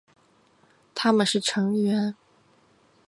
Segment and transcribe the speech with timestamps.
[0.95, 2.15] 他们是成员。